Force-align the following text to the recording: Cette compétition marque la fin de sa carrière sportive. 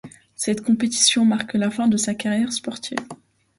Cette 0.33 0.61
compétition 0.63 1.25
marque 1.25 1.53
la 1.53 1.69
fin 1.69 1.87
de 1.87 1.95
sa 1.95 2.15
carrière 2.15 2.51
sportive. 2.53 2.97